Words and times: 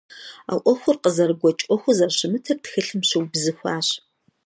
А 0.51 0.53
Ӏуэхур 0.61 0.97
къызэрыгуэкӀ 1.03 1.63
Ӏуэхуу 1.67 1.95
зэрыщымытыр 1.97 2.57
тхылъым 2.63 3.01
щыубзыхуащ. 3.07 3.87